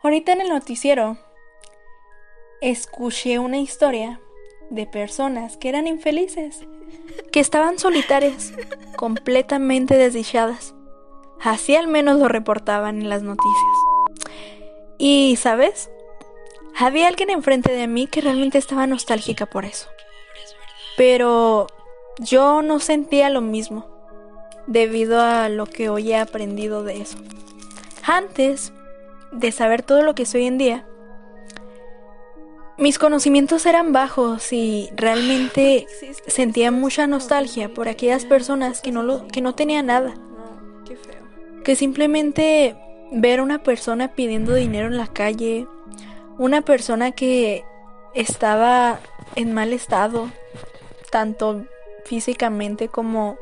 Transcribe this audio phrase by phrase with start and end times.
[0.00, 1.18] Ahorita en el noticiero
[2.60, 4.20] escuché una historia
[4.70, 6.60] de personas que eran infelices,
[7.32, 8.52] que estaban solitarias,
[8.96, 10.76] completamente desdichadas.
[11.40, 13.76] Así al menos lo reportaban en las noticias.
[14.98, 15.90] Y, ¿sabes?
[16.76, 19.88] Había alguien enfrente de mí que realmente estaba nostálgica por eso.
[20.96, 21.66] Pero
[22.20, 23.84] yo no sentía lo mismo,
[24.68, 27.18] debido a lo que hoy he aprendido de eso.
[28.04, 28.72] Antes
[29.32, 30.86] de saber todo lo que soy hoy en día,
[32.78, 35.86] mis conocimientos eran bajos y realmente
[36.28, 40.14] sentía mucha nostalgia por aquellas personas que no, lo, que no tenían nada.
[41.64, 42.76] Que simplemente
[43.10, 45.66] ver a una persona pidiendo dinero en la calle,
[46.38, 47.64] una persona que
[48.14, 49.00] estaba
[49.34, 50.30] en mal estado,
[51.10, 51.64] tanto
[52.04, 53.38] físicamente como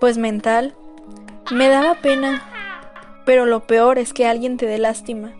[0.00, 0.74] pues mental,
[1.50, 2.50] me daba pena.
[3.24, 5.32] Pero lo peor es que alguien te dé lástima.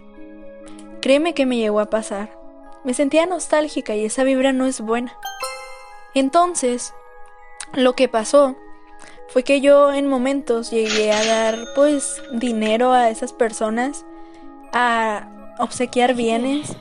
[1.01, 2.39] Créeme que me llegó a pasar.
[2.83, 5.17] Me sentía nostálgica y esa vibra no es buena.
[6.15, 6.95] Entonces,
[7.73, 8.57] lo que pasó
[9.29, 14.05] fue que yo en momentos llegué a dar pues dinero a esas personas,
[14.73, 16.77] a obsequiar bienes.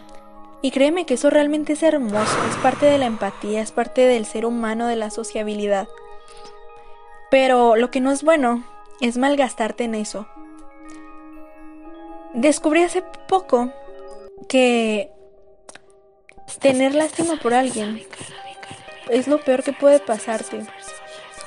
[0.62, 4.26] Y créeme que eso realmente es hermoso, es parte de la empatía, es parte del
[4.26, 5.88] ser humano, de la sociabilidad.
[7.30, 8.64] Pero lo que no es bueno
[9.02, 10.28] es malgastarte en eso.
[12.34, 13.72] Descubrí hace poco
[14.50, 15.12] que
[16.60, 18.06] tener lástima por alguien
[19.10, 20.66] es lo peor que puede pasarte.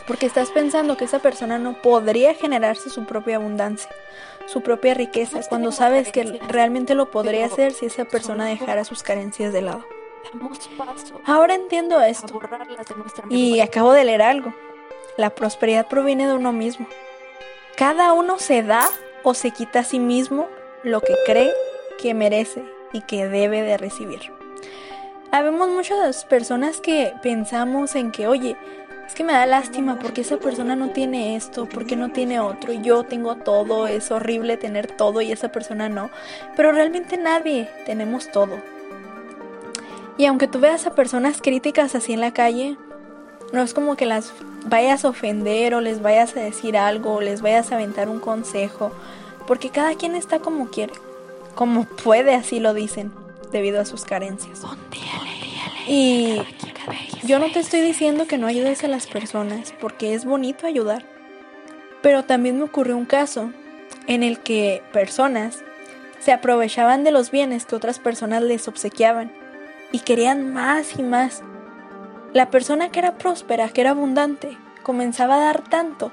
[0.06, 3.90] Porque estás pensando que esa persona no podría generarse su propia abundancia,
[4.46, 9.02] su propia riqueza, cuando sabes que realmente lo podría hacer si esa persona dejara sus
[9.02, 9.84] carencias de lado.
[11.24, 12.40] Ahora entiendo esto
[13.28, 14.54] y acabo de leer algo.
[15.16, 16.86] La prosperidad proviene de uno mismo.
[17.76, 18.88] Cada uno se da
[19.24, 20.46] o se quita a sí mismo
[20.82, 21.52] lo que cree
[22.00, 24.20] que merece y que debe de recibir.
[25.32, 28.56] Habemos muchas personas que pensamos en que, oye,
[29.06, 32.72] es que me da lástima porque esa persona no tiene esto, porque no tiene otro,
[32.72, 36.10] y yo tengo todo, es horrible tener todo y esa persona no,
[36.56, 38.58] pero realmente nadie tenemos todo.
[40.18, 42.76] Y aunque tú veas a personas críticas así en la calle,
[43.52, 44.32] no es como que las
[44.64, 48.18] vayas a ofender o les vayas a decir algo o les vayas a aventar un
[48.18, 48.92] consejo
[49.46, 50.92] porque cada quien está como quiere,
[51.54, 53.12] como puede, así lo dicen,
[53.52, 54.62] debido a sus carencias.
[55.86, 56.40] Y
[57.24, 61.04] yo no te estoy diciendo que no ayudes a las personas, porque es bonito ayudar.
[62.02, 63.50] Pero también me ocurrió un caso
[64.06, 65.64] en el que personas
[66.18, 69.32] se aprovechaban de los bienes que otras personas les obsequiaban
[69.92, 71.42] y querían más y más.
[72.32, 76.10] La persona que era próspera, que era abundante, comenzaba a dar tanto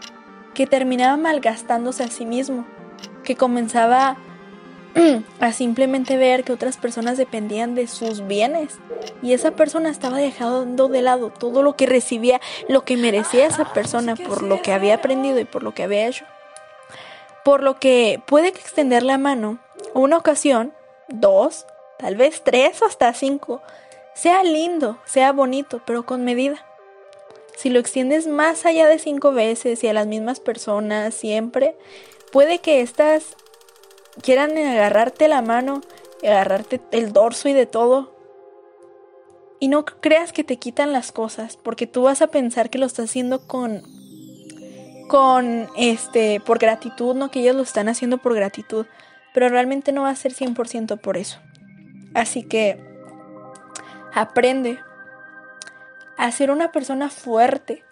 [0.53, 2.65] que terminaba malgastándose a sí mismo
[3.23, 4.17] que comenzaba
[5.39, 8.77] a simplemente ver que otras personas dependían de sus bienes
[9.21, 13.73] y esa persona estaba dejando de lado todo lo que recibía, lo que merecía esa
[13.73, 16.25] persona por lo que había aprendido y por lo que había hecho.
[17.43, 19.59] Por lo que puede extender la mano
[19.93, 20.73] una ocasión,
[21.07, 21.65] dos,
[21.99, 23.61] tal vez tres o hasta cinco,
[24.13, 26.65] sea lindo, sea bonito, pero con medida.
[27.55, 31.75] Si lo extiendes más allá de cinco veces y a las mismas personas siempre,
[32.33, 33.37] puede que estas
[34.23, 35.81] quieran agarrarte la mano,
[36.23, 38.11] agarrarte el dorso y de todo.
[39.59, 42.87] Y no creas que te quitan las cosas, porque tú vas a pensar que lo
[42.87, 43.81] estás haciendo con
[45.07, 48.87] con este por gratitud, no que ellos lo están haciendo por gratitud,
[49.33, 51.39] pero realmente no va a ser 100% por eso.
[52.15, 52.83] Así que
[54.11, 54.79] aprende
[56.17, 57.83] a ser una persona fuerte,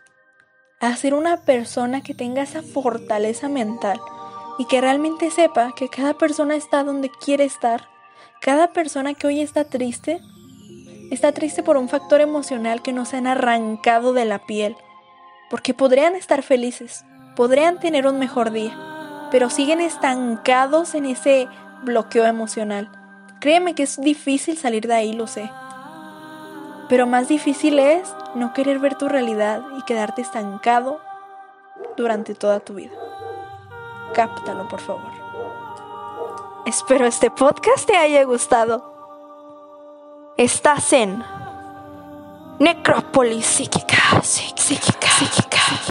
[0.79, 4.01] a ser una persona que tenga esa fortaleza mental
[4.57, 7.87] y que realmente sepa que cada persona está donde quiere estar.
[8.41, 10.21] Cada persona que hoy está triste,
[11.11, 14.75] está triste por un factor emocional que no se han arrancado de la piel.
[15.49, 18.77] Porque podrían estar felices, podrían tener un mejor día,
[19.31, 21.47] pero siguen estancados en ese
[21.83, 22.89] bloqueo emocional.
[23.39, 25.49] Créeme que es difícil salir de ahí, lo sé.
[26.89, 30.99] Pero más difícil es no querer ver tu realidad y quedarte estancado
[31.95, 33.10] durante toda tu vida
[34.13, 35.11] cáptalo, por favor.
[36.65, 38.83] Espero este podcast te haya gustado.
[40.37, 41.23] Estás en
[42.59, 45.90] Necrópolis psíquica, psíquica, psíquica.